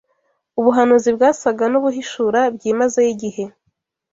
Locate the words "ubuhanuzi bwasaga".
0.59-1.63